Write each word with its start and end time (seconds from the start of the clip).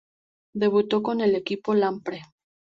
Debutó 0.55 1.03
con 1.03 1.21
el 1.21 1.35
equipo 1.35 1.75
Lampre. 1.75 2.23